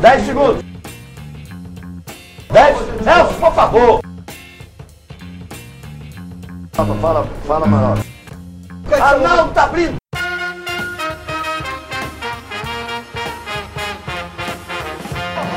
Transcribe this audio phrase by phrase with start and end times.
[0.00, 0.64] 10 segundos.
[2.52, 3.04] 10.
[3.04, 4.00] Nelson, por favor.
[6.72, 7.98] Fala, fala, fala, maior.
[9.00, 9.96] Ah, não, tá abrindo.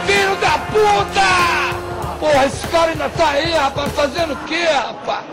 [0.06, 2.20] Filho da puta!
[2.20, 5.24] Porra, esse cara ainda tá aí, rapaz, fazendo o quê, rapaz?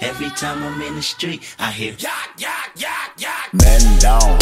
[0.00, 3.50] Every time I'm in the street, I hear yak, yak, yak, yak.
[3.52, 4.36] Man down,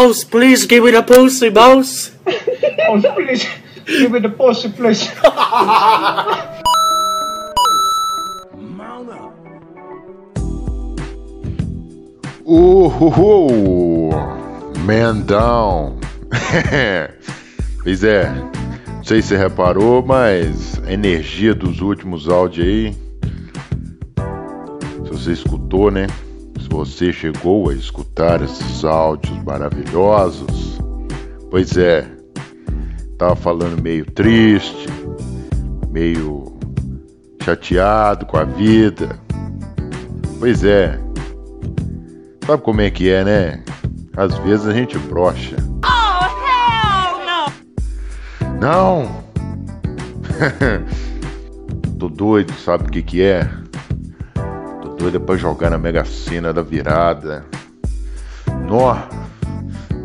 [0.00, 2.12] Boss, please give me the pussy, boss.
[2.88, 3.44] Oh, please,
[3.84, 5.10] give me the pussy, please.
[12.46, 14.14] Uhul!
[14.86, 15.98] Man down!
[17.82, 18.30] pois é,
[18.94, 22.96] não sei se você reparou, mas a energia dos últimos áudios aí.
[25.04, 26.06] Se você escutou, né?
[26.68, 30.78] Você chegou a escutar esses áudios maravilhosos,
[31.50, 32.06] pois é,
[33.16, 34.86] tava falando meio triste,
[35.90, 36.58] meio
[37.42, 39.18] chateado com a vida.
[40.38, 41.00] Pois é,
[42.48, 43.62] Sabe como é que é, né?
[44.16, 45.56] Às vezes a gente brocha.
[45.84, 48.58] Oh, hell no!
[48.58, 49.24] Não!
[52.00, 53.46] Tô doido, sabe o que que é?
[55.08, 57.42] Tô doido pra jogar na Mega Sena da virada.
[58.66, 58.94] Nó!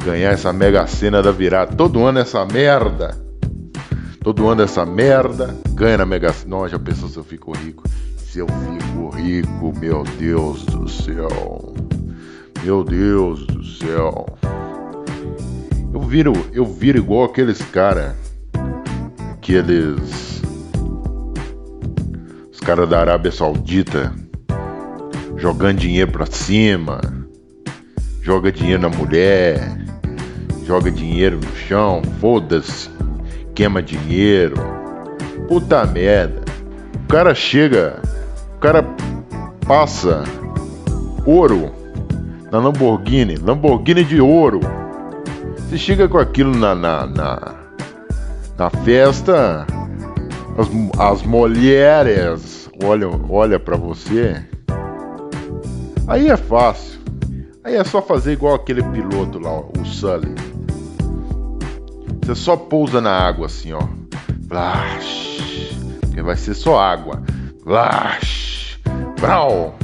[0.01, 1.75] Ganhar essa Mega Sena da virada.
[1.75, 3.13] Todo ano essa merda.
[4.21, 5.53] Todo ano essa merda.
[5.71, 6.55] Ganha na Mega Sena.
[6.55, 7.83] Não, já pensou se eu fico rico?
[8.15, 11.73] Se eu fico rico, meu Deus do céu.
[12.63, 14.25] Meu Deus do céu.
[15.93, 18.15] Eu viro, eu viro igual aqueles cara,
[19.33, 20.41] aqueles
[22.53, 24.22] os caras da Arábia Saudita
[25.44, 27.02] jogando dinheiro pra cima,
[28.22, 29.78] joga dinheiro na mulher,
[30.66, 32.90] joga dinheiro no chão, foda-se,
[33.53, 34.56] queima dinheiro.
[35.50, 36.44] Puta merda.
[36.95, 38.00] O cara chega,
[38.56, 38.85] o cara
[39.67, 40.23] passa
[41.25, 41.73] ouro
[42.50, 44.62] na Lamborghini, Lamborghini de ouro.
[45.57, 47.56] Você chega com aquilo na, na, na,
[48.57, 49.67] na festa,
[50.57, 54.53] as, as mulheres olham olha para você.
[56.08, 57.00] Aí é fácil.
[57.64, 60.36] Aí é só fazer igual aquele piloto lá, o Sully.
[62.22, 63.81] Você só pousa na água assim, ó.
[64.47, 65.78] Flash.
[66.02, 67.22] Porque vai ser só água.
[67.64, 68.80] Flash.
[69.19, 69.75] Brau.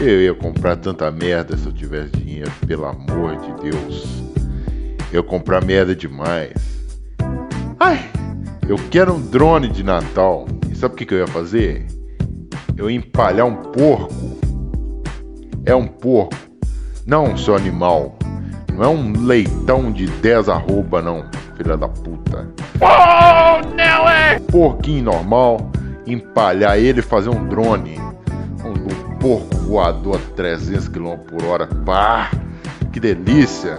[0.00, 4.22] Eu ia comprar tanta merda se eu tivesse dinheiro, pelo amor de Deus.
[5.12, 6.52] Eu ia comprar merda demais.
[7.78, 8.10] Ai,
[8.68, 10.46] eu quero um drone de Natal.
[10.70, 11.86] E sabe o que, que eu ia fazer?
[12.76, 14.12] Eu ia empalhar um porco.
[15.64, 16.34] É um porco,
[17.06, 18.18] não seu animal.
[18.74, 21.24] Não é um leitão de 10 arroba, não,
[21.56, 22.52] filha da puta.
[22.80, 24.40] Oh, não é!
[24.50, 25.70] Porquinho normal,
[26.06, 27.98] empalhar ele e fazer um drone.
[28.64, 31.66] Um, um porco voador a 300 km por hora.
[31.66, 32.30] Pá!
[32.92, 33.78] Que delícia!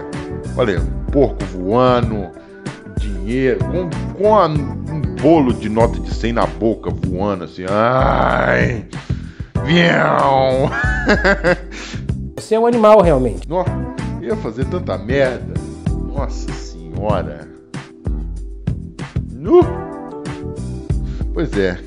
[0.56, 2.28] Olha, um porco voando,
[2.98, 3.88] dinheiro, com,
[4.18, 7.64] com a- um bolo de nota de 100 na boca voando assim.
[7.68, 8.86] Ai!
[9.64, 10.70] Vião!
[12.36, 13.48] Você é um animal, realmente.
[13.48, 13.70] Nossa,
[14.20, 15.54] eu ia fazer tanta merda.
[16.14, 17.48] Nossa senhora.
[19.32, 19.60] Nu.
[21.34, 21.78] Pois é.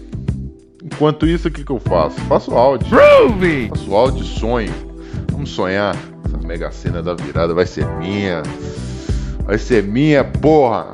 [0.99, 2.19] Enquanto isso, o que, que eu faço?
[2.23, 2.89] Faço áudio.
[2.89, 3.69] Groovy!
[3.69, 4.73] Faço áudio e sonho.
[5.31, 5.95] Vamos sonhar.
[6.25, 8.43] Essa mega cena da virada vai ser minha.
[9.45, 10.93] Vai ser minha, porra.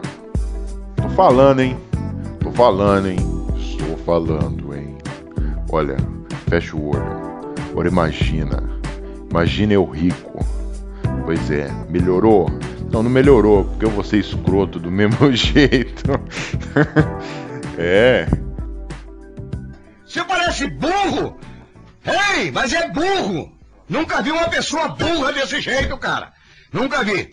[0.95, 1.75] Tô falando, hein?
[2.39, 3.17] Tô falando, hein?
[3.57, 4.95] Estou falando, hein?
[5.71, 5.97] Olha,
[6.51, 7.55] fecha o olho.
[7.71, 8.61] Agora imagina.
[9.31, 10.45] Imagina eu rico.
[11.25, 12.47] Pois é, melhorou?
[12.91, 16.11] Não, não melhorou, porque eu vou ser escroto do mesmo jeito.
[17.79, 18.27] é,
[20.05, 21.39] Você parece burro!
[22.05, 23.51] Ei, mas é burro!
[23.89, 26.31] Nunca vi uma pessoa burra desse jeito, cara!
[26.71, 27.23] Nunca vi!